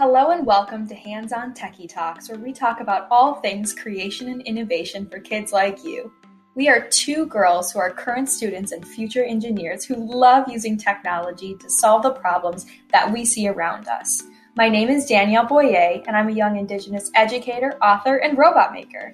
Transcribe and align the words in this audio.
Hello 0.00 0.30
and 0.30 0.46
welcome 0.46 0.88
to 0.88 0.94
Hands 0.94 1.30
On 1.30 1.52
Techie 1.52 1.86
Talks, 1.86 2.30
where 2.30 2.38
we 2.38 2.54
talk 2.54 2.80
about 2.80 3.06
all 3.10 3.34
things 3.34 3.74
creation 3.74 4.30
and 4.30 4.40
innovation 4.40 5.06
for 5.06 5.20
kids 5.20 5.52
like 5.52 5.84
you. 5.84 6.10
We 6.54 6.70
are 6.70 6.88
two 6.88 7.26
girls 7.26 7.70
who 7.70 7.80
are 7.80 7.90
current 7.90 8.30
students 8.30 8.72
and 8.72 8.88
future 8.88 9.22
engineers 9.22 9.84
who 9.84 9.96
love 9.96 10.48
using 10.48 10.78
technology 10.78 11.54
to 11.56 11.68
solve 11.68 12.02
the 12.02 12.12
problems 12.12 12.64
that 12.92 13.12
we 13.12 13.26
see 13.26 13.46
around 13.46 13.88
us. 13.88 14.22
My 14.56 14.70
name 14.70 14.88
is 14.88 15.04
Danielle 15.04 15.44
Boyer, 15.44 16.02
and 16.06 16.16
I'm 16.16 16.28
a 16.28 16.32
young 16.32 16.56
Indigenous 16.56 17.10
educator, 17.14 17.76
author, 17.82 18.16
and 18.16 18.38
robot 18.38 18.72
maker. 18.72 19.12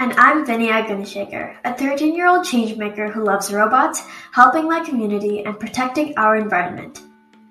And 0.00 0.12
I'm 0.18 0.44
Vinaya 0.44 0.86
Gunasekar, 0.86 1.56
a 1.64 1.72
13 1.72 2.14
year 2.14 2.28
old 2.28 2.44
changemaker 2.44 3.10
who 3.10 3.24
loves 3.24 3.50
robots, 3.54 4.02
helping 4.32 4.68
my 4.68 4.84
community, 4.84 5.46
and 5.46 5.58
protecting 5.58 6.12
our 6.18 6.36
environment. 6.36 7.00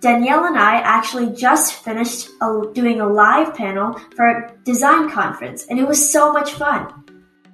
Danielle 0.06 0.46
and 0.46 0.56
I 0.56 0.76
actually 0.82 1.32
just 1.32 1.84
finished 1.84 2.30
a, 2.40 2.62
doing 2.76 3.02
a 3.02 3.08
live 3.08 3.56
panel 3.56 4.00
for 4.16 4.28
a 4.28 4.54
design 4.64 5.10
conference, 5.10 5.66
and 5.66 5.80
it 5.80 5.88
was 5.88 6.12
so 6.12 6.32
much 6.32 6.52
fun. 6.52 7.04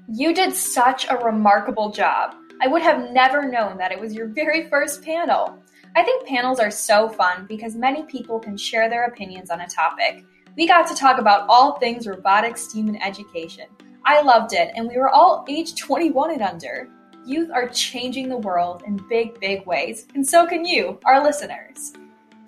You 0.10 0.34
did 0.34 0.54
such 0.54 1.08
a 1.10 1.16
remarkable 1.16 1.92
job. 1.92 2.36
I 2.62 2.68
would 2.68 2.82
have 2.82 3.10
never 3.14 3.50
known 3.50 3.78
that 3.78 3.94
it 3.94 4.00
was 4.02 4.14
your 4.14 4.28
very 4.28 4.70
first 4.70 5.02
panel. 5.02 5.64
I 5.96 6.04
think 6.04 6.28
panels 6.28 6.60
are 6.60 6.72
so 6.72 7.08
fun 7.08 7.46
because 7.48 7.78
many 7.78 8.04
people 8.04 8.38
can 8.38 8.58
share 8.58 8.90
their 8.90 9.06
opinions 9.06 9.50
on 9.50 9.62
a 9.62 9.68
topic. 9.70 10.26
We 10.58 10.68
got 10.68 10.88
to 10.88 10.94
talk 10.94 11.20
about 11.20 11.48
all 11.48 11.80
things 11.80 12.06
robotics, 12.06 12.64
STEAM, 12.68 12.90
and 12.90 13.02
education. 13.02 13.68
I 14.04 14.24
loved 14.24 14.52
it, 14.52 14.74
and 14.76 14.90
we 14.90 14.98
were 14.98 15.10
all 15.10 15.46
age 15.48 15.76
21 15.76 16.32
and 16.32 16.42
under. 16.42 16.90
Youth 17.26 17.50
are 17.54 17.70
changing 17.70 18.28
the 18.28 18.36
world 18.36 18.84
in 18.86 19.00
big, 19.08 19.40
big 19.40 19.66
ways, 19.66 20.06
and 20.16 20.28
so 20.28 20.46
can 20.46 20.66
you, 20.66 21.00
our 21.06 21.24
listeners. 21.24 21.94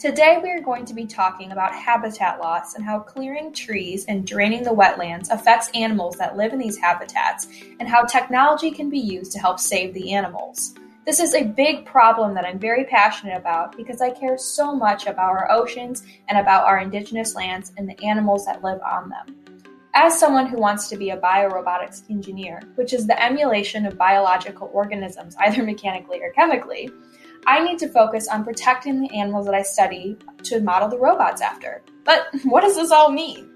Today, 0.03 0.37
we 0.43 0.51
are 0.51 0.59
going 0.59 0.83
to 0.83 0.93
be 0.93 1.05
talking 1.05 1.53
about 1.53 1.73
habitat 1.73 2.37
loss 2.41 2.75
and 2.75 2.83
how 2.83 2.99
clearing 2.99 3.53
trees 3.53 4.03
and 4.09 4.27
draining 4.27 4.61
the 4.61 4.69
wetlands 4.69 5.29
affects 5.31 5.69
animals 5.73 6.17
that 6.17 6.35
live 6.35 6.51
in 6.51 6.59
these 6.59 6.77
habitats, 6.77 7.47
and 7.79 7.87
how 7.87 8.03
technology 8.03 8.69
can 8.69 8.89
be 8.89 8.99
used 8.99 9.31
to 9.31 9.39
help 9.39 9.61
save 9.61 9.93
the 9.93 10.11
animals. 10.11 10.75
This 11.05 11.21
is 11.21 11.33
a 11.33 11.45
big 11.45 11.85
problem 11.85 12.33
that 12.33 12.43
I'm 12.43 12.59
very 12.59 12.83
passionate 12.83 13.37
about 13.37 13.77
because 13.77 14.01
I 14.01 14.09
care 14.09 14.37
so 14.37 14.75
much 14.75 15.07
about 15.07 15.29
our 15.29 15.49
oceans 15.49 16.03
and 16.27 16.37
about 16.37 16.65
our 16.65 16.79
indigenous 16.79 17.33
lands 17.33 17.71
and 17.77 17.87
the 17.87 18.03
animals 18.03 18.45
that 18.45 18.61
live 18.61 18.81
on 18.81 19.07
them. 19.07 19.37
As 19.93 20.19
someone 20.19 20.47
who 20.47 20.57
wants 20.57 20.89
to 20.89 20.97
be 20.97 21.11
a 21.11 21.17
biorobotics 21.17 22.09
engineer, 22.09 22.61
which 22.75 22.91
is 22.91 23.07
the 23.07 23.23
emulation 23.23 23.85
of 23.85 23.97
biological 23.97 24.69
organisms, 24.73 25.37
either 25.39 25.63
mechanically 25.63 26.21
or 26.21 26.31
chemically, 26.31 26.89
I 27.45 27.63
need 27.63 27.79
to 27.79 27.89
focus 27.89 28.27
on 28.27 28.43
protecting 28.43 29.01
the 29.01 29.13
animals 29.15 29.45
that 29.45 29.55
I 29.55 29.61
study 29.63 30.17
to 30.43 30.61
model 30.61 30.89
the 30.89 30.97
robots 30.97 31.41
after. 31.41 31.83
But 32.03 32.27
what 32.43 32.61
does 32.61 32.75
this 32.75 32.91
all 32.91 33.11
mean? 33.11 33.49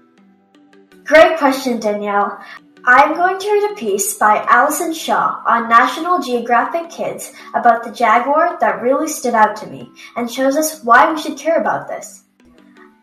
Great 1.04 1.38
question, 1.38 1.80
Danielle. 1.80 2.38
I'm 2.84 3.14
going 3.14 3.38
to 3.38 3.52
read 3.52 3.70
a 3.72 3.74
piece 3.74 4.16
by 4.16 4.46
Alison 4.48 4.92
Shaw 4.92 5.42
on 5.46 5.68
National 5.68 6.20
Geographic 6.20 6.90
Kids 6.90 7.32
about 7.54 7.82
the 7.82 7.90
jaguar 7.90 8.58
that 8.60 8.82
really 8.82 9.08
stood 9.08 9.34
out 9.34 9.56
to 9.56 9.66
me 9.66 9.90
and 10.16 10.30
shows 10.30 10.56
us 10.56 10.82
why 10.84 11.12
we 11.12 11.20
should 11.20 11.36
care 11.36 11.60
about 11.60 11.88
this. 11.88 12.24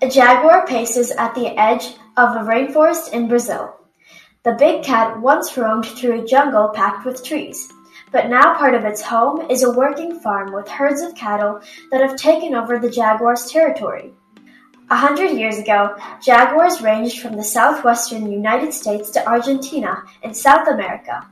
A 0.02 0.10
jaguar 0.10 0.66
paces 0.66 1.12
at 1.12 1.36
the 1.36 1.60
edge 1.60 1.96
of 2.18 2.36
a 2.36 2.50
rainforest 2.50 3.12
in 3.12 3.28
Brazil. 3.28 3.76
The 4.44 4.54
big 4.54 4.84
cat 4.84 5.20
once 5.20 5.58
roamed 5.58 5.86
through 5.86 6.22
a 6.22 6.26
jungle 6.26 6.70
packed 6.70 7.06
with 7.06 7.24
trees 7.24 7.68
but 8.12 8.30
now 8.30 8.56
part 8.56 8.76
of 8.76 8.86
its 8.86 9.02
home 9.02 9.50
is 9.50 9.64
a 9.64 9.72
working 9.72 10.20
farm 10.20 10.54
with 10.54 10.68
herds 10.68 11.02
of 11.02 11.16
cattle 11.16 11.62
that 11.92 12.02
have 12.02 12.16
taken 12.16 12.56
over 12.56 12.80
the 12.80 12.90
jaguar's 12.90 13.50
territory. 13.52 14.14
A 14.90 14.96
hundred 14.96 15.32
years 15.32 15.58
ago, 15.58 15.96
jaguars 16.22 16.82
ranged 16.82 17.20
from 17.20 17.36
the 17.36 17.44
southwestern 17.44 18.32
United 18.32 18.72
States 18.72 19.10
to 19.12 19.28
Argentina 19.28 20.04
in 20.22 20.34
South 20.34 20.68
America. 20.68 21.26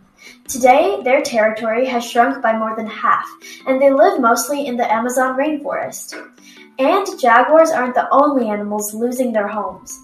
Today, 0.48 1.02
their 1.04 1.22
territory 1.22 1.86
has 1.86 2.04
shrunk 2.04 2.42
by 2.42 2.58
more 2.58 2.76
than 2.76 2.88
half, 2.88 3.26
and 3.68 3.82
they 3.82 3.92
live 3.92 4.20
mostly 4.20 4.66
in 4.66 4.76
the 4.76 4.92
Amazon 4.92 5.38
rainforest. 5.38 6.16
And 6.80 7.06
jaguars 7.20 7.70
aren't 7.70 7.94
the 7.94 8.10
only 8.12 8.50
animals 8.50 8.94
losing 8.94 9.32
their 9.32 9.48
homes. 9.48 10.00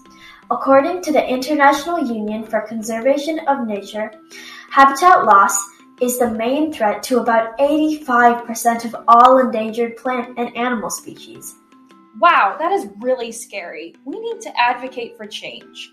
According 0.50 1.02
to 1.02 1.12
the 1.12 1.26
International 1.26 1.98
Union 1.98 2.44
for 2.44 2.60
Conservation 2.62 3.40
of 3.48 3.66
Nature, 3.66 4.12
habitat 4.70 5.24
loss 5.24 5.56
is 6.00 6.18
the 6.18 6.30
main 6.30 6.72
threat 6.72 7.02
to 7.04 7.20
about 7.20 7.58
85% 7.58 8.84
of 8.86 8.96
all 9.06 9.38
endangered 9.38 9.96
plant 9.96 10.38
and 10.38 10.56
animal 10.56 10.90
species. 10.90 11.54
Wow, 12.18 12.56
that 12.58 12.72
is 12.72 12.88
really 13.00 13.32
scary. 13.32 13.94
We 14.04 14.18
need 14.18 14.40
to 14.42 14.60
advocate 14.60 15.16
for 15.16 15.26
change. 15.26 15.92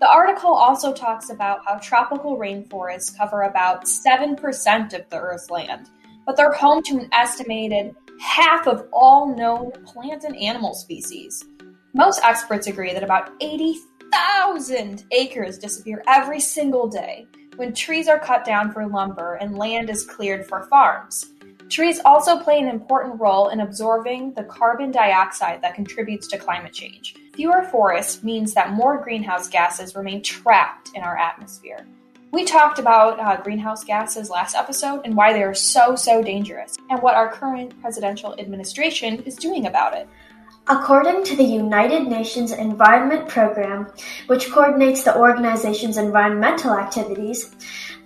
The 0.00 0.08
article 0.08 0.54
also 0.54 0.92
talks 0.92 1.30
about 1.30 1.60
how 1.66 1.78
tropical 1.78 2.38
rainforests 2.38 3.16
cover 3.16 3.42
about 3.42 3.84
7% 3.84 4.94
of 4.94 5.10
the 5.10 5.16
Earth's 5.16 5.50
land, 5.50 5.90
but 6.24 6.36
they're 6.36 6.52
home 6.52 6.82
to 6.84 6.98
an 6.98 7.08
estimated 7.12 7.96
half 8.20 8.68
of 8.68 8.86
all 8.92 9.34
known 9.34 9.72
plant 9.86 10.22
and 10.22 10.36
animal 10.36 10.74
species. 10.74 11.44
Most 11.94 12.20
experts 12.22 12.68
agree 12.68 12.92
that 12.92 13.02
about 13.02 13.32
80,000 13.40 15.04
acres 15.10 15.58
disappear 15.58 16.02
every 16.06 16.38
single 16.38 16.86
day, 16.86 17.26
when 17.58 17.74
trees 17.74 18.06
are 18.06 18.20
cut 18.20 18.44
down 18.44 18.70
for 18.70 18.86
lumber 18.86 19.34
and 19.34 19.58
land 19.58 19.90
is 19.90 20.04
cleared 20.04 20.46
for 20.46 20.62
farms. 20.68 21.32
Trees 21.68 22.00
also 22.04 22.38
play 22.38 22.60
an 22.60 22.68
important 22.68 23.20
role 23.20 23.48
in 23.48 23.58
absorbing 23.58 24.32
the 24.34 24.44
carbon 24.44 24.92
dioxide 24.92 25.60
that 25.62 25.74
contributes 25.74 26.28
to 26.28 26.38
climate 26.38 26.72
change. 26.72 27.16
Fewer 27.34 27.64
forests 27.64 28.22
means 28.22 28.54
that 28.54 28.74
more 28.74 29.02
greenhouse 29.02 29.48
gases 29.48 29.96
remain 29.96 30.22
trapped 30.22 30.90
in 30.94 31.02
our 31.02 31.18
atmosphere. 31.18 31.84
We 32.30 32.44
talked 32.44 32.78
about 32.78 33.18
uh, 33.18 33.42
greenhouse 33.42 33.82
gases 33.82 34.30
last 34.30 34.54
episode 34.54 35.00
and 35.04 35.16
why 35.16 35.32
they 35.32 35.42
are 35.42 35.54
so, 35.54 35.96
so 35.96 36.22
dangerous, 36.22 36.76
and 36.90 37.02
what 37.02 37.16
our 37.16 37.32
current 37.32 37.78
presidential 37.80 38.38
administration 38.38 39.20
is 39.24 39.34
doing 39.34 39.66
about 39.66 39.94
it. 39.94 40.08
According 40.70 41.24
to 41.24 41.34
the 41.34 41.44
United 41.44 42.08
Nations 42.08 42.52
Environment 42.52 43.26
Programme, 43.26 43.90
which 44.26 44.50
coordinates 44.50 45.02
the 45.02 45.16
organization's 45.16 45.96
environmental 45.96 46.74
activities, 46.74 47.50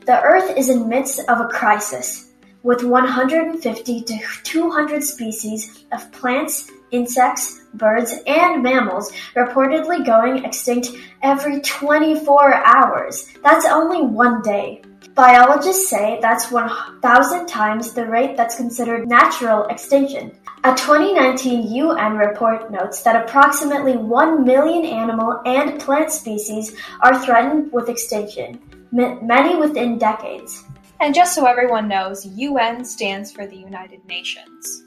the 0.07 0.23
Earth 0.23 0.57
is 0.57 0.69
in 0.69 0.89
midst 0.89 1.19
of 1.29 1.41
a 1.41 1.49
crisis, 1.49 2.31
with 2.63 2.85
150 2.85 4.03
to 4.03 4.19
200 4.45 5.03
species 5.03 5.87
of 5.91 6.13
plants, 6.13 6.71
insects, 6.93 7.63
birds, 7.75 8.15
and 8.29 8.63
mammals 8.63 9.11
reportedly 9.35 10.07
going 10.07 10.45
extinct 10.45 10.91
every 11.23 11.61
24 11.63 12.55
hours. 12.55 13.27
That's 13.43 13.67
only 13.67 14.03
one 14.03 14.41
day. 14.43 14.83
Biologists 15.17 15.89
say 15.89 16.21
that's 16.23 16.53
1,000 16.53 17.47
times 17.47 17.93
the 17.93 18.07
rate 18.07 18.37
that's 18.37 18.55
considered 18.55 19.09
natural 19.09 19.65
extinction. 19.65 20.31
A 20.65 20.77
2019 20.77 21.75
UN 21.75 22.17
report 22.17 22.71
notes 22.71 23.03
that 23.03 23.21
approximately 23.21 23.97
1 23.97 24.45
million 24.45 24.85
animal 24.85 25.43
and 25.45 25.81
plant 25.81 26.13
species 26.13 26.77
are 27.01 27.19
threatened 27.19 27.73
with 27.73 27.89
extinction, 27.89 28.61
many 28.93 29.57
within 29.57 29.99
decades. 29.99 30.63
And 31.01 31.17
just 31.17 31.35
so 31.35 31.47
everyone 31.47 31.89
knows, 31.89 32.25
UN 32.27 32.85
stands 32.85 33.33
for 33.33 33.45
the 33.45 33.57
United 33.57 34.05
Nations. 34.07 34.85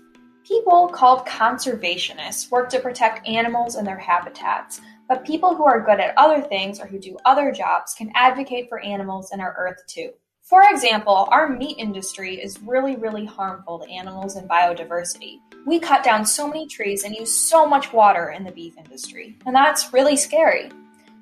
People 0.47 0.87
called 0.87 1.27
conservationists 1.27 2.49
work 2.49 2.69
to 2.69 2.79
protect 2.79 3.27
animals 3.27 3.75
and 3.75 3.85
their 3.85 3.97
habitats, 3.97 4.79
but 5.09 5.25
people 5.25 5.55
who 5.55 5.65
are 5.65 5.85
good 5.85 5.99
at 5.99 6.17
other 6.17 6.41
things 6.41 6.79
or 6.79 6.85
who 6.85 6.99
do 6.99 7.17
other 7.25 7.51
jobs 7.51 7.93
can 7.93 8.13
advocate 8.15 8.69
for 8.69 8.79
animals 8.79 9.31
and 9.31 9.41
our 9.41 9.53
Earth 9.59 9.83
too. 9.87 10.11
For 10.41 10.61
example, 10.71 11.27
our 11.31 11.49
meat 11.49 11.79
industry 11.79 12.35
is 12.35 12.61
really, 12.61 12.95
really 12.95 13.25
harmful 13.25 13.79
to 13.79 13.89
animals 13.89 14.37
and 14.37 14.47
biodiversity. 14.47 15.39
We 15.65 15.79
cut 15.79 16.03
down 16.03 16.27
so 16.27 16.47
many 16.47 16.67
trees 16.67 17.03
and 17.03 17.15
use 17.15 17.35
so 17.35 17.65
much 17.65 17.91
water 17.91 18.29
in 18.29 18.43
the 18.43 18.51
beef 18.51 18.77
industry, 18.77 19.35
and 19.47 19.55
that's 19.55 19.91
really 19.91 20.15
scary. 20.15 20.69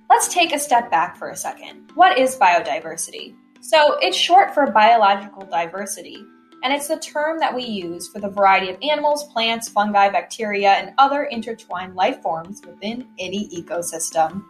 Let's 0.09 0.27
take 0.27 0.53
a 0.53 0.59
step 0.59 0.91
back 0.91 1.15
for 1.17 1.29
a 1.29 1.35
second. 1.35 1.91
What 1.95 2.19
is 2.19 2.35
biodiversity? 2.35 3.35
So, 3.61 3.97
it's 4.01 4.17
short 4.17 4.53
for 4.53 4.69
biological 4.69 5.45
diversity, 5.45 6.17
and 6.61 6.73
it's 6.73 6.89
the 6.89 6.99
term 6.99 7.39
that 7.39 7.55
we 7.55 7.63
use 7.63 8.09
for 8.09 8.19
the 8.19 8.29
variety 8.29 8.69
of 8.69 8.77
animals, 8.81 9.31
plants, 9.31 9.69
fungi, 9.69 10.09
bacteria, 10.09 10.71
and 10.71 10.93
other 10.97 11.23
intertwined 11.23 11.95
life 11.95 12.21
forms 12.21 12.61
within 12.65 13.07
any 13.17 13.47
ecosystem. 13.47 14.43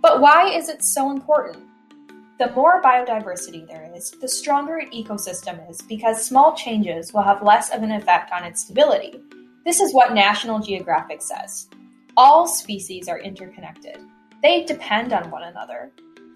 But 0.00 0.20
why 0.20 0.50
is 0.50 0.68
it 0.68 0.84
so 0.84 1.10
important? 1.10 1.65
The 2.38 2.50
more 2.50 2.82
biodiversity 2.82 3.66
there 3.66 3.90
is, 3.94 4.10
the 4.10 4.28
stronger 4.28 4.76
an 4.76 4.90
ecosystem 4.90 5.70
is 5.70 5.80
because 5.80 6.22
small 6.22 6.54
changes 6.54 7.14
will 7.14 7.22
have 7.22 7.42
less 7.42 7.70
of 7.70 7.82
an 7.82 7.90
effect 7.90 8.30
on 8.30 8.44
its 8.44 8.60
stability. 8.60 9.18
This 9.64 9.80
is 9.80 9.94
what 9.94 10.12
National 10.12 10.58
Geographic 10.58 11.22
says. 11.22 11.70
All 12.14 12.46
species 12.46 13.08
are 13.08 13.18
interconnected. 13.18 14.00
They 14.42 14.64
depend 14.64 15.14
on 15.14 15.30
one 15.30 15.44
another. 15.44 15.92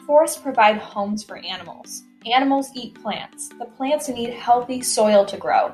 Forests 0.07 0.41
provide 0.41 0.79
homes 0.79 1.23
for 1.23 1.37
animals. 1.37 2.03
Animals 2.25 2.71
eat 2.75 2.95
plants. 3.03 3.51
The 3.59 3.67
plants 3.67 4.09
need 4.09 4.31
healthy 4.31 4.81
soil 4.81 5.27
to 5.27 5.37
grow. 5.37 5.71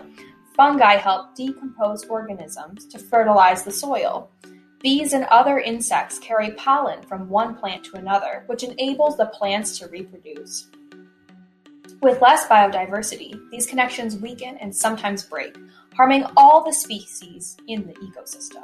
Fungi 0.56 0.96
help 0.96 1.36
decompose 1.36 2.04
organisms 2.06 2.86
to 2.86 2.98
fertilize 2.98 3.62
the 3.62 3.70
soil. 3.70 4.28
Bees 4.86 5.14
and 5.14 5.24
other 5.24 5.58
insects 5.58 6.20
carry 6.20 6.52
pollen 6.52 7.02
from 7.02 7.28
one 7.28 7.56
plant 7.56 7.82
to 7.86 7.96
another, 7.96 8.44
which 8.46 8.62
enables 8.62 9.16
the 9.16 9.26
plants 9.26 9.76
to 9.80 9.88
reproduce. 9.88 10.68
With 12.00 12.22
less 12.22 12.46
biodiversity, 12.46 13.36
these 13.50 13.66
connections 13.66 14.16
weaken 14.16 14.56
and 14.58 14.72
sometimes 14.72 15.24
break, 15.24 15.56
harming 15.96 16.24
all 16.36 16.62
the 16.62 16.72
species 16.72 17.56
in 17.66 17.84
the 17.84 17.94
ecosystem. 17.94 18.62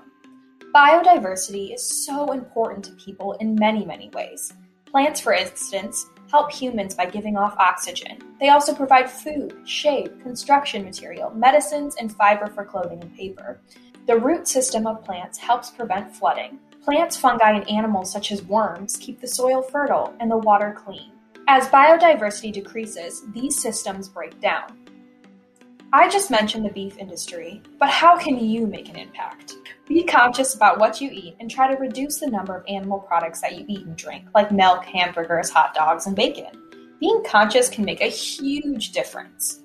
Biodiversity 0.73 1.75
is 1.75 2.05
so 2.07 2.31
important 2.31 2.85
to 2.85 3.05
people 3.05 3.33
in 3.41 3.57
many, 3.57 3.85
many 3.85 4.09
ways. 4.11 4.53
Plants, 4.87 5.19
for 5.19 5.33
instance, 5.33 6.07
help 6.31 6.53
humans 6.53 6.95
by 6.95 7.07
giving 7.07 7.37
off 7.37 7.57
oxygen. 7.59 8.19
They 8.39 8.51
also 8.51 8.73
provide 8.77 9.11
food, 9.11 9.57
shade, 9.65 10.13
construction 10.23 10.85
material, 10.85 11.31
medicines, 11.31 11.97
and 11.97 12.15
fiber 12.15 12.47
for 12.47 12.65
clothing 12.65 13.03
and 13.03 13.13
paper. 13.17 13.61
The 14.07 14.19
root 14.19 14.49
system 14.49 14.87
of 14.87 15.05
plants 15.05 15.39
helps 15.39 15.71
prevent 15.71 16.15
flooding. 16.15 16.59
Plants, 16.85 17.17
fungi, 17.17 17.53
and 17.53 17.71
animals 17.71 18.11
such 18.11 18.33
as 18.33 18.43
worms 18.43 18.97
keep 18.97 19.21
the 19.21 19.29
soil 19.29 19.63
fertile 19.63 20.13
and 20.19 20.29
the 20.29 20.39
water 20.39 20.77
clean. 20.77 21.13
As 21.47 21.69
biodiversity 21.69 22.53
decreases, 22.53 23.23
these 23.33 23.61
systems 23.61 24.09
break 24.09 24.41
down. 24.41 24.77
I 25.93 26.09
just 26.09 26.31
mentioned 26.31 26.65
the 26.65 26.73
beef 26.73 26.99
industry, 26.99 27.63
but 27.79 27.91
how 27.91 28.17
can 28.17 28.39
you 28.39 28.67
make 28.67 28.89
an 28.89 28.97
impact? 28.97 29.55
Be 29.87 30.03
conscious 30.03 30.55
about 30.55 30.79
what 30.79 31.01
you 31.01 31.11
eat 31.13 31.37
and 31.39 31.51
try 31.51 31.73
to 31.73 31.79
reduce 31.79 32.19
the 32.19 32.31
number 32.31 32.57
of 32.57 32.65
animal 32.67 32.99
products 32.99 33.41
that 33.43 33.57
you 33.57 33.65
eat 33.69 33.87
and 33.87 33.95
drink, 33.95 34.25
like 34.35 34.51
milk, 34.51 34.85
hamburgers, 34.85 35.51
hot 35.51 35.75
dogs, 35.75 36.07
and 36.07 36.17
bacon. 36.17 36.51
Being 36.99 37.23
conscious 37.25 37.69
can 37.69 37.85
make 37.85 38.01
a 38.01 38.07
huge 38.07 38.93
difference. 38.93 39.62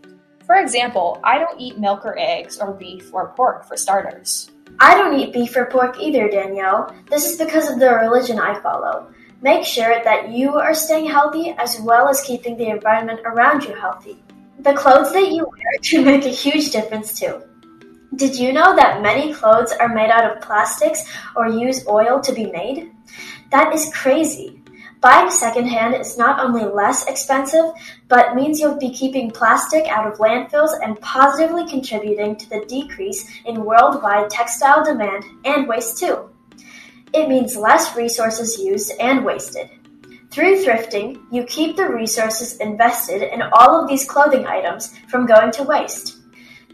For 0.48 0.56
example, 0.56 1.20
I 1.26 1.38
don't 1.40 1.60
eat 1.60 1.78
milk 1.78 2.06
or 2.06 2.18
eggs 2.18 2.58
or 2.58 2.74
beef 2.74 3.14
or 3.14 3.34
pork 3.36 3.68
for 3.68 3.76
starters. 3.76 4.50
I 4.80 4.96
don't 4.96 5.20
eat 5.20 5.34
beef 5.34 5.54
or 5.58 5.66
pork 5.66 6.00
either, 6.00 6.30
Danielle. 6.30 6.96
This 7.10 7.30
is 7.30 7.38
because 7.38 7.70
of 7.70 7.80
the 7.80 7.94
religion 7.94 8.40
I 8.40 8.58
follow. 8.62 9.12
Make 9.42 9.66
sure 9.66 10.02
that 10.06 10.30
you 10.30 10.54
are 10.56 10.74
staying 10.74 11.08
healthy 11.10 11.54
as 11.58 11.82
well 11.82 12.08
as 12.08 12.22
keeping 12.22 12.56
the 12.56 12.70
environment 12.70 13.20
around 13.26 13.66
you 13.66 13.76
healthy. 13.76 14.24
The 14.60 14.74
clothes 14.74 15.12
that 15.12 15.32
you 15.34 15.44
wear 15.44 15.74
can 15.84 16.06
make 16.06 16.26
a 16.26 16.30
huge 16.30 16.72
difference 16.72 17.20
too. 17.20 17.44
Did 18.16 18.40
you 18.40 18.54
know 18.54 18.74
that 18.74 19.02
many 19.02 19.34
clothes 19.34 19.74
are 19.74 19.90
made 19.90 20.10
out 20.10 20.32
of 20.32 20.42
plastics 20.42 21.04
or 21.36 21.50
use 21.50 21.86
oil 21.88 22.22
to 22.22 22.32
be 22.32 22.46
made? 22.46 22.90
That 23.52 23.74
is 23.74 23.92
crazy. 23.94 24.57
Buying 25.00 25.30
secondhand 25.30 25.94
is 25.96 26.18
not 26.18 26.40
only 26.40 26.66
less 26.66 27.06
expensive, 27.06 27.66
but 28.08 28.36
means 28.36 28.60
you'll 28.60 28.80
be 28.80 28.90
keeping 28.90 29.30
plastic 29.30 29.86
out 29.88 30.12
of 30.12 30.18
landfills 30.18 30.72
and 30.84 31.00
positively 31.02 31.68
contributing 31.70 32.36
to 32.36 32.50
the 32.50 32.66
decrease 32.68 33.30
in 33.46 33.64
worldwide 33.64 34.30
textile 34.32 34.84
demand 34.84 35.24
and 35.46 35.68
waste 35.68 36.00
too. 36.00 36.30
It 37.14 37.30
means 37.30 37.56
less 37.56 37.96
resources 37.96 38.58
used 38.58 38.92
and 39.00 39.24
wasted. 39.24 39.70
Through 40.32 40.64
thrifting, 40.64 41.22
you 41.32 41.44
keep 41.44 41.76
the 41.76 41.90
resources 41.90 42.58
invested 42.58 43.22
in 43.22 43.42
all 43.42 43.80
of 43.80 43.88
these 43.88 44.06
clothing 44.06 44.46
items 44.46 44.96
from 45.08 45.26
going 45.26 45.52
to 45.52 45.64
waste. 45.64 46.18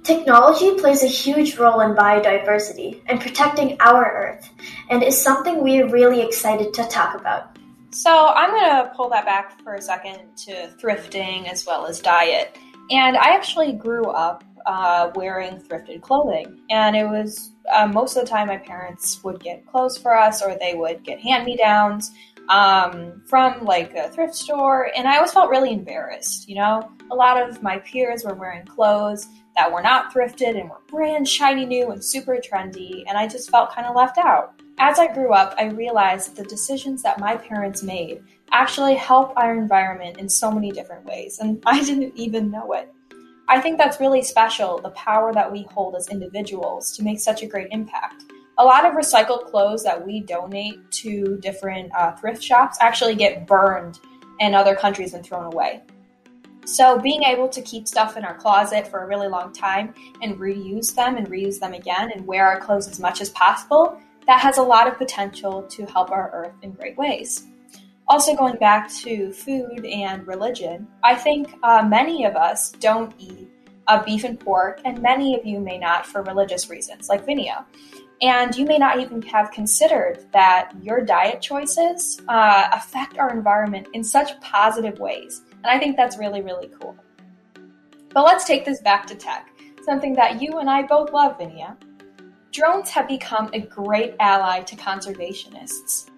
Technology 0.03 0.75
plays 0.79 1.03
a 1.03 1.07
huge 1.07 1.57
role 1.57 1.81
in 1.81 1.95
biodiversity 1.95 3.01
and 3.05 3.21
protecting 3.21 3.77
our 3.79 4.03
Earth, 4.03 4.49
and 4.89 5.03
is 5.03 5.21
something 5.21 5.61
we 5.61 5.81
are 5.81 5.87
really 5.87 6.21
excited 6.21 6.73
to 6.73 6.87
talk 6.87 7.19
about. 7.19 7.57
So, 7.93 8.27
I'm 8.27 8.49
going 8.49 8.85
to 8.85 8.91
pull 8.95 9.09
that 9.09 9.25
back 9.25 9.61
for 9.63 9.75
a 9.75 9.81
second 9.81 10.35
to 10.45 10.69
thrifting 10.81 11.47
as 11.49 11.65
well 11.65 11.85
as 11.85 11.99
diet. 11.99 12.57
And 12.91 13.15
I 13.15 13.35
actually 13.35 13.73
grew 13.73 14.05
up 14.05 14.43
uh, 14.65 15.11
wearing 15.15 15.57
thrifted 15.57 16.01
clothing, 16.01 16.59
and 16.69 16.95
it 16.95 17.05
was 17.05 17.51
uh, 17.71 17.87
most 17.87 18.15
of 18.15 18.23
the 18.23 18.29
time 18.29 18.47
my 18.47 18.57
parents 18.57 19.23
would 19.23 19.39
get 19.41 19.65
clothes 19.65 19.97
for 19.97 20.17
us 20.17 20.41
or 20.41 20.57
they 20.59 20.73
would 20.73 21.03
get 21.03 21.19
hand 21.19 21.45
me 21.45 21.55
downs 21.55 22.11
um, 22.49 23.21
from 23.27 23.63
like 23.65 23.93
a 23.95 24.09
thrift 24.09 24.35
store, 24.35 24.91
and 24.95 25.07
I 25.07 25.17
always 25.17 25.31
felt 25.31 25.49
really 25.49 25.71
embarrassed. 25.71 26.47
You 26.47 26.55
know, 26.55 26.91
a 27.11 27.15
lot 27.15 27.41
of 27.41 27.61
my 27.61 27.79
peers 27.79 28.23
were 28.23 28.35
wearing 28.35 28.65
clothes 28.65 29.27
that 29.55 29.71
were 29.71 29.81
not 29.81 30.13
thrifted 30.13 30.59
and 30.59 30.69
were 30.69 30.81
brand 30.87 31.27
shiny 31.27 31.65
new 31.65 31.91
and 31.91 32.03
super 32.03 32.37
trendy, 32.37 33.03
and 33.07 33.17
I 33.17 33.27
just 33.27 33.49
felt 33.49 33.73
kind 33.73 33.87
of 33.87 33.95
left 33.95 34.17
out. 34.17 34.61
As 34.79 34.99
I 34.99 35.13
grew 35.13 35.33
up, 35.33 35.55
I 35.57 35.65
realized 35.65 36.29
that 36.29 36.43
the 36.43 36.49
decisions 36.49 37.03
that 37.03 37.19
my 37.19 37.35
parents 37.35 37.83
made 37.83 38.23
actually 38.51 38.95
help 38.95 39.33
our 39.37 39.57
environment 39.57 40.17
in 40.17 40.27
so 40.27 40.51
many 40.51 40.71
different 40.71 41.05
ways, 41.05 41.39
and 41.39 41.61
I 41.65 41.83
didn't 41.83 42.13
even 42.15 42.51
know 42.51 42.73
it. 42.73 42.91
I 43.47 43.59
think 43.59 43.77
that's 43.77 43.99
really 43.99 44.23
special 44.23 44.79
the 44.79 44.89
power 44.91 45.33
that 45.33 45.51
we 45.51 45.63
hold 45.71 45.95
as 45.95 46.07
individuals 46.09 46.91
to 46.97 47.03
make 47.03 47.19
such 47.19 47.43
a 47.43 47.47
great 47.47 47.67
impact 47.71 48.23
a 48.57 48.63
lot 48.63 48.85
of 48.85 48.93
recycled 48.93 49.49
clothes 49.49 49.83
that 49.83 50.05
we 50.05 50.19
donate 50.19 50.91
to 50.91 51.37
different 51.37 51.91
uh, 51.95 52.11
thrift 52.15 52.41
shops 52.41 52.77
actually 52.81 53.15
get 53.15 53.47
burned 53.47 53.99
in 54.39 54.53
other 54.53 54.75
countries 54.75 55.13
and 55.13 55.25
thrown 55.25 55.51
away. 55.51 55.81
So, 56.65 56.97
being 56.97 57.23
able 57.23 57.49
to 57.49 57.61
keep 57.61 57.87
stuff 57.87 58.15
in 58.15 58.23
our 58.23 58.35
closet 58.35 58.87
for 58.87 59.03
a 59.03 59.07
really 59.07 59.27
long 59.27 59.51
time 59.51 59.93
and 60.21 60.37
reuse 60.37 60.95
them 60.95 61.17
and 61.17 61.27
reuse 61.27 61.59
them 61.59 61.73
again 61.73 62.11
and 62.11 62.25
wear 62.25 62.47
our 62.47 62.59
clothes 62.59 62.87
as 62.87 62.99
much 63.01 63.19
as 63.19 63.31
possible, 63.31 63.99
that 64.27 64.39
has 64.39 64.57
a 64.57 64.63
lot 64.63 64.87
of 64.87 64.97
potential 64.97 65.63
to 65.63 65.85
help 65.85 66.11
our 66.11 66.31
earth 66.33 66.53
in 66.61 66.71
great 66.71 66.97
ways. 66.97 67.45
Also, 68.07 68.35
going 68.35 68.57
back 68.57 68.91
to 68.91 69.31
food 69.31 69.85
and 69.85 70.27
religion, 70.27 70.87
I 71.03 71.15
think 71.15 71.55
uh, 71.63 71.85
many 71.87 72.25
of 72.25 72.35
us 72.35 72.71
don't 72.73 73.13
eat 73.17 73.49
uh, 73.87 74.03
beef 74.03 74.23
and 74.23 74.39
pork, 74.39 74.81
and 74.85 75.01
many 75.01 75.37
of 75.37 75.45
you 75.45 75.59
may 75.59 75.77
not 75.77 76.05
for 76.05 76.21
religious 76.23 76.69
reasons, 76.69 77.09
like 77.09 77.25
Vinaya. 77.25 77.65
And 78.21 78.55
you 78.55 78.65
may 78.65 78.77
not 78.77 78.99
even 78.99 79.21
have 79.23 79.51
considered 79.51 80.25
that 80.31 80.71
your 80.81 81.01
diet 81.01 81.41
choices 81.41 82.21
uh, 82.27 82.69
affect 82.71 83.17
our 83.17 83.31
environment 83.31 83.87
in 83.93 84.03
such 84.03 84.39
positive 84.39 84.99
ways. 84.99 85.41
And 85.55 85.65
I 85.65 85.79
think 85.79 85.97
that's 85.97 86.17
really, 86.17 86.41
really 86.41 86.69
cool. 86.79 86.95
But 88.13 88.23
let's 88.23 88.45
take 88.45 88.63
this 88.63 88.79
back 88.81 89.07
to 89.07 89.15
tech, 89.15 89.49
something 89.83 90.13
that 90.13 90.41
you 90.41 90.59
and 90.59 90.69
I 90.69 90.83
both 90.83 91.11
love, 91.11 91.37
Vinaya. 91.37 91.75
Drones 92.53 92.91
have 92.91 93.07
become 93.07 93.49
a 93.51 93.61
great 93.61 94.13
ally 94.19 94.61
to 94.61 94.75
conservationists. 94.75 96.11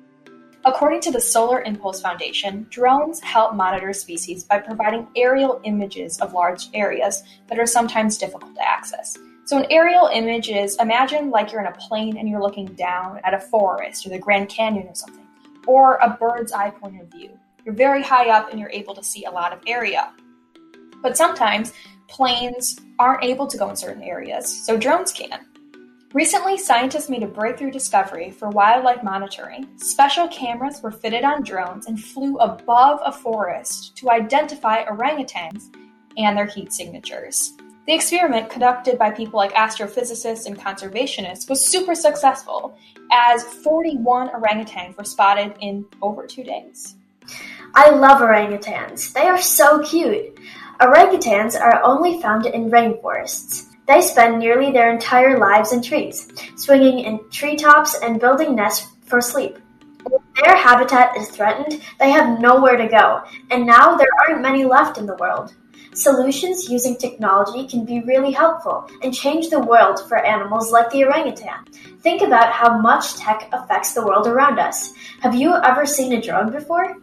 According 0.66 1.00
to 1.02 1.12
the 1.12 1.22
Solar 1.22 1.62
Impulse 1.62 2.02
Foundation, 2.02 2.68
drones 2.70 3.22
help 3.22 3.56
monitor 3.56 3.94
species 3.94 4.44
by 4.44 4.60
providing 4.60 5.08
aerial 5.16 5.62
images 5.64 6.20
of 6.20 6.34
large 6.34 6.68
areas 6.74 7.24
that 7.48 7.58
are 7.58 7.66
sometimes 7.66 8.18
difficult 8.18 8.54
to 8.54 8.68
access. 8.68 9.18
So 9.46 9.58
an 9.58 9.68
aerial 9.70 10.08
image 10.08 10.50
is 10.50 10.76
imagine 10.82 11.30
like 11.30 11.54
you're 11.54 11.62
in 11.62 11.68
a 11.68 11.78
plane 11.78 12.18
and 12.18 12.28
you're 12.28 12.42
looking 12.42 12.66
down 12.66 13.22
at 13.24 13.34
a 13.34 13.40
forest 13.40 14.06
or 14.06 14.10
the 14.10 14.20
Grand 14.20 14.50
Canyon 14.50 14.90
or 14.90 14.96
something, 14.96 15.26
or 15.68 15.96
a 16.04 16.18
bird's 16.20 16.52
eye 16.52 16.72
point 16.72 17.00
of 17.00 17.08
view. 17.08 17.30
You're 17.64 17.76
very 17.76 18.04
high 18.04 18.30
up 18.30 18.52
and 18.52 18.60
you're 18.60 18.70
able 18.72 18.94
to 18.96 19.04
see 19.04 19.24
a 19.24 19.32
lot 19.32 19.54
of 19.54 19.60
area. 19.68 20.12
But 21.02 21.16
sometimes 21.16 21.72
planes 22.10 22.78
aren't 23.00 23.24
able 23.24 23.48
to 23.48 23.58
go 23.58 23.70
in 23.70 23.78
certain 23.78 24.04
areas, 24.04 24.66
so 24.66 24.76
drones 24.76 25.14
can. 25.14 25.40
Recently, 26.16 26.58
scientists 26.58 27.10
made 27.10 27.24
a 27.24 27.28
breakthrough 27.28 27.72
discovery 27.72 28.32
for 28.32 28.48
wildlife 28.48 29.04
monitoring. 29.04 29.68
Special 29.76 30.30
cameras 30.30 30.82
were 30.82 30.90
fitted 30.90 31.26
on 31.26 31.44
drones 31.44 31.88
and 31.88 32.02
flew 32.02 32.38
above 32.38 33.02
a 33.04 33.12
forest 33.12 33.98
to 33.98 34.10
identify 34.10 34.86
orangutans 34.86 35.76
and 36.16 36.38
their 36.38 36.46
heat 36.46 36.72
signatures. 36.72 37.52
The 37.86 37.94
experiment, 37.94 38.50
conducted 38.50 38.98
by 38.98 39.12
people 39.12 39.38
like 39.38 39.52
astrophysicists 39.56 40.46
and 40.46 40.58
conservationists, 40.58 41.50
was 41.50 41.70
super 41.70 41.94
successful, 41.94 42.78
as 43.12 43.44
41 43.44 44.30
orangutans 44.30 44.98
were 44.98 45.04
spotted 45.04 45.54
in 45.60 45.86
over 46.02 46.26
two 46.26 46.46
days. 46.46 46.96
I 47.74 47.90
love 47.90 48.22
orangutans. 48.22 49.12
They 49.12 49.28
are 49.28 49.42
so 49.42 49.84
cute. 49.84 50.40
Orangutans 50.80 51.60
are 51.60 51.84
only 51.84 52.22
found 52.22 52.46
in 52.46 52.72
rainforests. 52.72 53.75
They 53.88 54.02
spend 54.02 54.40
nearly 54.40 54.72
their 54.72 54.92
entire 54.92 55.38
lives 55.38 55.72
in 55.72 55.82
trees, 55.82 56.28
swinging 56.56 57.00
in 57.00 57.20
treetops 57.30 57.96
and 58.02 58.20
building 58.20 58.56
nests 58.56 58.92
for 59.06 59.22
sleep. 59.22 59.60
When 60.04 60.22
their 60.42 60.56
habitat 60.56 61.16
is 61.18 61.30
threatened, 61.30 61.82
they 62.00 62.10
have 62.12 62.40
nowhere 62.40 62.78
to 62.78 62.88
go, 62.88 63.24
and 63.52 63.66
now 63.66 63.96
there 63.96 64.08
aren't 64.20 64.42
many 64.42 64.66
left 64.66 64.98
in 64.98 65.06
the 65.06 65.16
world. 65.16 65.54
Solutions 65.94 66.70
using 66.70 66.98
technology 66.98 67.68
can 67.68 67.86
be 67.86 68.02
really 68.02 68.32
helpful 68.32 68.90
and 69.02 69.14
change 69.14 69.50
the 69.50 69.62
world 69.62 70.00
for 70.10 70.18
animals 70.18 70.72
like 70.72 70.90
the 70.90 71.06
orangutan. 71.06 71.64
Think 72.02 72.22
about 72.22 72.52
how 72.52 72.80
much 72.80 73.16
tech 73.16 73.48
affects 73.54 73.94
the 73.94 74.06
world 74.06 74.28
around 74.28 74.60
us. 74.60 74.92
Have 75.22 75.36
you 75.36 75.56
ever 75.56 75.86
seen 75.86 76.12
a 76.12 76.22
drone 76.22 76.52
before? 76.52 76.98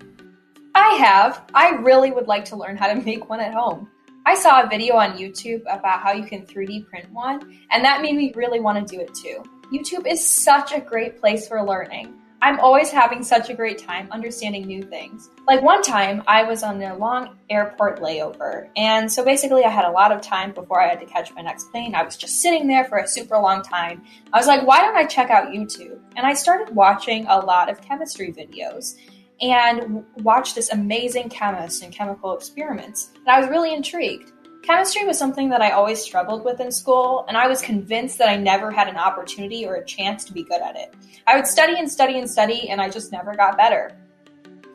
I 0.75 0.95
have. 0.97 1.43
I 1.55 1.71
really 1.77 2.11
would 2.11 2.27
like 2.29 2.45
to 2.47 2.57
learn 2.57 2.77
how 2.77 2.93
to 2.93 3.01
make 3.01 3.31
one 3.31 3.41
at 3.41 3.55
home. 3.55 3.89
I 4.25 4.37
saw 4.37 4.62
a 4.62 4.69
video 4.69 4.97
on 4.97 5.19
YouTube 5.19 5.62
about 5.62 6.00
how 6.00 6.12
you 6.12 6.25
can 6.25 6.47
3D 6.47 6.87
print 6.87 7.11
one, 7.11 7.59
and 7.73 7.85
that 7.85 8.02
made 8.02 8.14
me 8.14 8.33
really 8.37 8.61
want 8.61 8.87
to 8.87 8.97
do 8.97 9.00
it 9.00 9.12
too. 9.14 9.43
YouTube 9.73 10.07
is 10.07 10.25
such 10.25 10.73
a 10.73 10.81
great 10.81 11.19
place 11.19 11.49
for 11.49 11.61
learning. 11.64 12.14
I'm 12.41 12.61
always 12.61 12.91
having 12.91 13.23
such 13.25 13.50
a 13.50 13.55
great 13.55 13.79
time 13.79 14.09
understanding 14.11 14.67
new 14.67 14.83
things. 14.83 15.31
Like 15.47 15.62
one 15.62 15.83
time, 15.83 16.23
I 16.29 16.45
was 16.45 16.62
on 16.62 16.81
a 16.83 16.97
long 16.97 17.37
airport 17.50 18.00
layover, 18.00 18.69
and 18.76 19.11
so 19.11 19.25
basically, 19.25 19.64
I 19.64 19.71
had 19.71 19.87
a 19.87 19.91
lot 19.91 20.12
of 20.12 20.21
time 20.21 20.52
before 20.52 20.81
I 20.81 20.88
had 20.88 21.00
to 21.00 21.07
catch 21.07 21.35
my 21.35 21.43
next 21.43 21.73
plane. 21.73 21.95
I 21.95 22.05
was 22.05 22.17
just 22.17 22.41
sitting 22.41 22.69
there 22.69 22.85
for 22.85 22.99
a 22.99 23.09
super 23.09 23.38
long 23.38 23.62
time. 23.62 24.02
I 24.33 24.38
was 24.38 24.47
like, 24.47 24.64
why 24.64 24.83
don't 24.83 24.97
I 24.97 25.05
check 25.05 25.31
out 25.31 25.49
YouTube? 25.49 25.99
And 26.17 26.25
I 26.25 26.35
started 26.35 26.75
watching 26.75 27.26
a 27.26 27.38
lot 27.38 27.69
of 27.69 27.81
chemistry 27.81 28.33
videos 28.33 28.95
and 29.41 30.05
watched 30.19 30.55
this 30.55 30.71
amazing 30.71 31.29
chemist 31.29 31.83
and 31.83 31.93
chemical 31.93 32.37
experiments. 32.37 33.11
And 33.15 33.29
I 33.29 33.41
was 33.41 33.49
really 33.49 33.75
intrigued. 33.75 34.33
Chemistry 34.62 35.05
was 35.05 35.19
something 35.19 35.49
that 35.49 35.61
I 35.61 35.71
always 35.71 36.01
struggled 36.01 36.45
with 36.45 36.61
in 36.61 36.71
school, 36.71 37.25
and 37.27 37.37
I 37.37 37.49
was 37.49 37.61
convinced 37.61 38.19
that 38.19 38.29
I 38.29 38.37
never 38.37 38.71
had 38.71 38.87
an 38.87 38.97
opportunity 38.97 39.67
or 39.67 39.75
a 39.75 39.85
chance 39.85 40.25
to 40.27 40.33
be 40.33 40.45
good 40.45 40.62
at 40.62 40.77
it. 40.77 40.95
I 41.27 41.35
would 41.35 41.49
study 41.49 41.77
and 41.79 41.91
study 41.91 42.19
and 42.19 42.31
study, 42.31 42.69
and 42.69 42.81
I 42.81 42.89
just 42.89 43.11
never 43.11 43.35
got 43.35 43.57
better. 43.57 43.91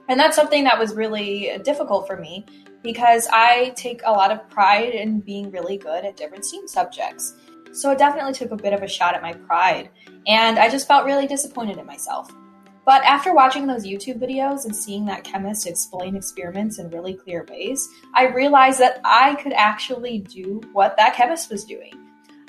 And 0.10 0.20
that's 0.20 0.36
something 0.36 0.66
that 0.66 0.78
was 0.78 0.94
really 0.94 1.58
difficult 1.64 2.06
for 2.06 2.18
me 2.18 2.46
because 2.84 3.28
I 3.32 3.74
take 3.78 4.02
a 4.06 4.12
lot 4.12 4.32
of 4.32 4.50
pride 4.50 4.94
in 4.94 5.22
being 5.22 5.52
really 5.52 5.78
good 5.78 6.04
at 6.04 6.18
different 6.18 6.46
STEAM 6.46 6.68
subjects. 6.68 7.36
So 7.72 7.92
it 7.92 7.98
definitely 7.98 8.34
took 8.34 8.52
a 8.52 8.56
bit 8.56 8.74
of 8.74 8.84
a 8.84 8.88
shot 8.88 9.16
at 9.16 9.22
my 9.22 9.34
pride, 9.34 9.90
and 10.28 10.60
I 10.60 10.70
just 10.70 10.88
felt 10.88 11.06
really 11.06 11.28
disappointed 11.28 11.78
in 11.78 11.86
myself. 11.86 12.30
But 12.88 13.03
after 13.03 13.34
watching 13.34 13.67
those 13.67 13.86
YouTube 13.86 14.17
videos 14.17 14.63
and 14.63 14.74
seeing 14.74 15.03
that 15.08 15.25
chemist 15.25 15.67
explain 15.67 16.15
experiments 16.15 16.79
in 16.79 16.89
really 16.89 17.15
clear 17.15 17.46
ways, 17.50 17.86
I 18.15 18.27
realized 18.27 18.79
that 18.79 19.01
I 19.03 19.36
could 19.36 19.51
actually 19.51 20.20
do 20.20 20.62
what 20.72 20.96
that 20.96 21.13
chemist 21.13 21.51
was 21.51 21.65
doing. 21.65 21.91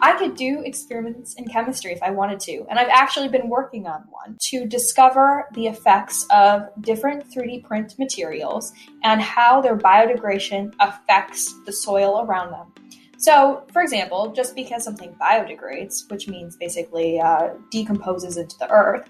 I 0.00 0.16
could 0.16 0.36
do 0.36 0.62
experiments 0.64 1.34
in 1.34 1.48
chemistry 1.48 1.90
if 1.90 2.00
I 2.04 2.12
wanted 2.12 2.38
to, 2.42 2.64
and 2.70 2.78
I've 2.78 2.88
actually 2.88 3.26
been 3.26 3.48
working 3.48 3.88
on 3.88 4.04
one 4.10 4.36
to 4.50 4.64
discover 4.64 5.48
the 5.54 5.66
effects 5.66 6.24
of 6.30 6.68
different 6.82 7.28
3D 7.32 7.64
print 7.64 7.98
materials 7.98 8.72
and 9.02 9.20
how 9.20 9.60
their 9.60 9.76
biodegradation 9.76 10.72
affects 10.78 11.52
the 11.66 11.72
soil 11.72 12.24
around 12.24 12.52
them. 12.52 12.72
So, 13.16 13.66
for 13.72 13.82
example, 13.82 14.30
just 14.30 14.54
because 14.54 14.84
something 14.84 15.16
biodegrades, 15.20 16.08
which 16.08 16.28
means 16.28 16.56
basically 16.56 17.18
uh, 17.18 17.54
decomposes 17.72 18.36
into 18.36 18.56
the 18.58 18.70
earth, 18.70 19.08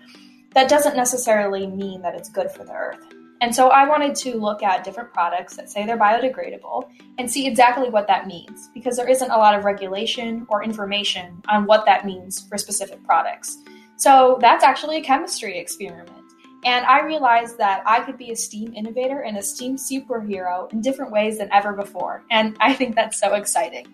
that 0.58 0.68
doesn't 0.68 0.96
necessarily 0.96 1.68
mean 1.68 2.02
that 2.02 2.16
it's 2.16 2.28
good 2.28 2.50
for 2.50 2.64
the 2.64 2.72
earth. 2.72 2.98
And 3.40 3.54
so 3.54 3.68
I 3.68 3.88
wanted 3.88 4.16
to 4.16 4.40
look 4.40 4.60
at 4.64 4.82
different 4.82 5.12
products 5.12 5.54
that 5.54 5.70
say 5.70 5.86
they're 5.86 5.96
biodegradable 5.96 6.88
and 7.16 7.30
see 7.30 7.46
exactly 7.46 7.90
what 7.90 8.08
that 8.08 8.26
means 8.26 8.68
because 8.74 8.96
there 8.96 9.08
isn't 9.08 9.30
a 9.30 9.36
lot 9.36 9.56
of 9.56 9.64
regulation 9.64 10.48
or 10.48 10.64
information 10.64 11.40
on 11.48 11.64
what 11.64 11.86
that 11.86 12.04
means 12.04 12.40
for 12.48 12.58
specific 12.58 13.00
products. 13.04 13.56
So 13.98 14.36
that's 14.40 14.64
actually 14.64 14.96
a 14.96 15.00
chemistry 15.00 15.56
experiment. 15.56 16.24
And 16.64 16.84
I 16.86 17.02
realized 17.02 17.56
that 17.58 17.84
I 17.86 18.00
could 18.00 18.18
be 18.18 18.32
a 18.32 18.36
STEAM 18.36 18.74
innovator 18.74 19.20
and 19.20 19.38
a 19.38 19.42
STEAM 19.42 19.76
superhero 19.76 20.72
in 20.72 20.80
different 20.80 21.12
ways 21.12 21.38
than 21.38 21.52
ever 21.52 21.72
before. 21.72 22.24
And 22.32 22.56
I 22.58 22.74
think 22.74 22.96
that's 22.96 23.20
so 23.20 23.34
exciting. 23.34 23.86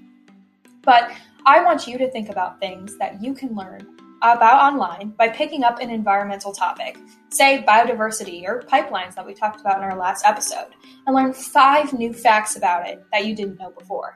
But 0.81 1.13
I 1.45 1.63
want 1.63 1.87
you 1.87 1.99
to 1.99 2.11
think 2.11 2.31
about 2.31 2.59
things 2.59 2.97
that 2.97 3.23
you 3.23 3.35
can 3.35 3.55
learn 3.55 3.87
about 4.33 4.73
online 4.73 5.11
by 5.11 5.29
picking 5.29 5.65
up 5.65 5.81
an 5.81 5.91
environmental 5.91 6.53
topic, 6.53 6.97
say 7.31 7.63
biodiversity 7.67 8.45
or 8.45 8.63
pipelines 8.63 9.15
that 9.15 9.27
we 9.27 9.35
talked 9.35 9.61
about 9.61 9.79
in 9.79 9.85
our 9.85 9.97
last 9.97 10.25
episode, 10.25 10.69
and 11.07 11.15
learn 11.15 11.33
five 11.33 11.93
new 11.93 12.13
facts 12.13 12.57
about 12.57 12.89
it 12.89 13.05
that 13.13 13.27
you 13.27 13.37
didn't 13.37 13.59
know 13.59 13.71
before. 13.71 14.15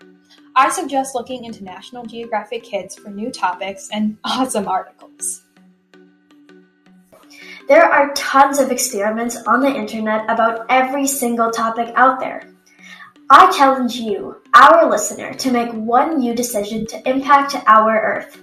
I 0.56 0.70
suggest 0.70 1.14
looking 1.14 1.44
into 1.44 1.62
National 1.62 2.04
Geographic 2.04 2.64
Kids 2.64 2.96
for 2.96 3.10
new 3.10 3.30
topics 3.30 3.88
and 3.92 4.16
awesome 4.24 4.66
articles. 4.66 5.42
There 7.68 7.84
are 7.84 8.14
tons 8.14 8.60
of 8.60 8.70
experiments 8.70 9.36
on 9.46 9.60
the 9.60 9.68
internet 9.68 10.24
about 10.30 10.64
every 10.70 11.06
single 11.06 11.50
topic 11.50 11.92
out 11.96 12.18
there. 12.18 12.48
I 13.28 13.54
challenge 13.54 13.96
you, 13.96 14.40
our 14.54 14.88
listener, 14.88 15.34
to 15.34 15.50
make 15.52 15.70
one 15.72 16.18
new 16.18 16.34
decision 16.34 16.86
to 16.86 17.08
impact 17.08 17.56
our 17.66 18.00
Earth. 18.00 18.42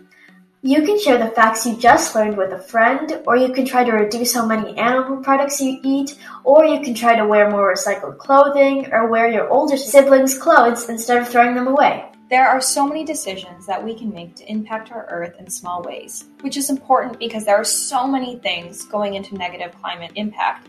You 0.68 0.82
can 0.82 1.00
share 1.00 1.20
the 1.20 1.30
facts 1.30 1.64
you 1.68 1.78
just 1.78 2.16
learned 2.16 2.38
with 2.38 2.52
a 2.52 2.58
friend, 2.58 3.22
or 3.28 3.38
you 3.38 3.54
can 3.54 3.68
try 3.68 3.84
to 3.84 3.92
reduce 3.92 4.34
how 4.34 4.48
many 4.48 4.76
animal 4.80 5.18
products 5.18 5.62
you 5.62 5.80
eat, 5.84 6.18
or 6.44 6.66
you 6.66 6.82
can 6.82 6.96
try 6.96 7.16
to 7.16 7.28
wear 7.28 7.52
more 7.52 7.72
recycled 7.72 8.18
clothing, 8.18 8.92
or 8.92 9.08
wear 9.08 9.30
your 9.30 9.48
older 9.48 9.78
siblings' 9.78 10.36
clothes 10.36 10.90
instead 10.90 11.22
of 11.22 11.30
throwing 11.30 11.54
them 11.54 11.68
away. 11.68 12.06
There 12.32 12.48
are 12.48 12.60
so 12.60 12.88
many 12.88 13.06
decisions 13.06 13.68
that 13.68 13.86
we 13.86 13.94
can 13.94 14.12
make 14.12 14.36
to 14.38 14.52
impact 14.52 14.92
our 14.92 15.06
Earth 15.06 15.36
in 15.38 15.52
small 15.52 15.84
ways, 15.84 16.26
which 16.42 16.58
is 16.58 16.72
important 16.72 17.20
because 17.20 17.46
there 17.46 17.58
are 17.58 17.64
so 17.64 18.08
many 18.08 18.40
things 18.40 18.86
going 18.86 19.14
into 19.14 19.36
negative 19.36 19.80
climate 19.80 20.14
impact. 20.16 20.68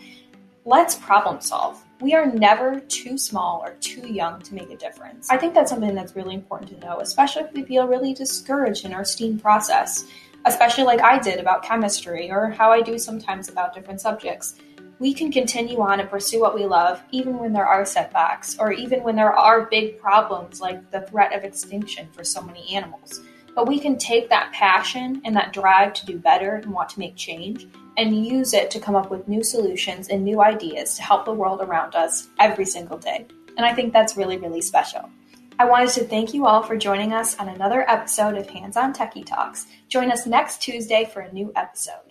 Let's 0.68 0.96
problem 0.96 1.40
solve 1.40 1.80
we 2.00 2.14
are 2.14 2.26
never 2.26 2.80
too 2.80 3.16
small 3.16 3.62
or 3.64 3.75
too 3.75 4.12
young 4.12 4.42
to 4.42 4.52
make 4.52 4.68
a 4.68 4.76
difference. 4.76 5.30
I 5.30 5.37
think 5.37 5.54
that's 5.54 5.70
something 5.70 5.94
that's 5.94 6.16
really 6.16 6.35
important 6.35 6.70
to 6.70 6.85
know, 6.85 6.99
especially 6.99 7.44
if 7.44 7.52
we 7.52 7.62
feel 7.62 7.87
really 7.87 8.12
discouraged 8.12 8.85
in 8.85 8.92
our 8.92 9.04
STEAM 9.04 9.38
process, 9.38 10.06
especially 10.44 10.82
like 10.82 11.00
I 11.00 11.20
did 11.20 11.38
about 11.38 11.62
chemistry 11.62 12.32
or 12.32 12.50
how 12.50 12.73
I 12.73 12.82
do 12.82 12.99
sometimes 12.99 13.49
about 13.49 13.75
different 13.75 14.00
subjects. 14.00 14.56
We 14.99 15.14
can 15.14 15.30
continue 15.30 15.80
on 15.80 16.00
and 16.00 16.11
pursue 16.11 16.40
what 16.40 16.56
we 16.56 16.66
love 16.66 17.00
even 17.12 17.38
when 17.38 17.52
there 17.52 17.66
are 17.66 17.87
setbacks 17.87 18.58
or 18.58 18.73
even 18.73 19.04
when 19.04 19.14
there 19.14 19.32
are 19.32 19.66
big 19.66 20.00
problems 20.00 20.61
like 20.61 20.90
the 20.90 21.02
threat 21.02 21.32
of 21.32 21.44
extinction 21.44 22.08
for 22.11 22.25
so 22.25 22.42
many 22.42 22.75
animals. 22.75 23.20
But 23.54 23.68
we 23.68 23.78
can 23.78 23.96
take 23.96 24.28
that 24.30 24.52
passion 24.52 25.23
and 25.25 25.35
that 25.37 25.52
drive 25.52 25.94
to 25.94 26.06
do 26.06 26.18
better 26.18 26.56
and 26.56 26.73
want 26.73 26.88
to 26.90 26.99
make 26.99 27.14
change 27.14 27.68
and 27.96 28.26
use 28.26 28.52
it 28.52 28.70
to 28.70 28.80
come 28.80 28.94
up 28.94 29.10
with 29.10 29.28
new 29.28 29.42
solutions 29.42 30.08
and 30.08 30.24
new 30.24 30.42
ideas 30.42 30.94
to 30.96 31.02
help 31.02 31.24
the 31.24 31.32
world 31.32 31.60
around 31.60 31.94
us 31.94 32.28
every 32.38 32.64
single 32.64 32.98
day. 32.98 33.26
And 33.56 33.64
I 33.64 33.74
think 33.74 33.92
that's 33.92 34.16
really, 34.16 34.36
really 34.36 34.60
special. 34.60 35.08
I 35.58 35.64
wanted 35.64 35.88
to 35.90 36.04
thank 36.04 36.34
you 36.34 36.46
all 36.46 36.62
for 36.62 36.76
joining 36.76 37.14
us 37.14 37.38
on 37.38 37.48
another 37.48 37.88
episode 37.88 38.36
of 38.36 38.48
Hands 38.50 38.76
on 38.76 38.92
Techie 38.92 39.24
Talks. 39.24 39.66
Join 39.88 40.12
us 40.12 40.26
next 40.26 40.60
Tuesday 40.60 41.08
for 41.10 41.20
a 41.20 41.32
new 41.32 41.50
episode. 41.56 42.05